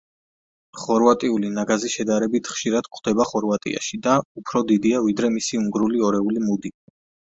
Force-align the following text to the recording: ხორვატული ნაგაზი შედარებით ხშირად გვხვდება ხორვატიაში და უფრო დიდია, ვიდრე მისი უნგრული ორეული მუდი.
ხორვატული 0.83 1.51
ნაგაზი 1.57 1.91
შედარებით 1.97 2.51
ხშირად 2.55 2.91
გვხვდება 2.91 3.29
ხორვატიაში 3.35 4.03
და 4.09 4.19
უფრო 4.43 4.67
დიდია, 4.75 5.07
ვიდრე 5.09 5.35
მისი 5.39 5.65
უნგრული 5.65 6.07
ორეული 6.13 6.49
მუდი. 6.53 6.79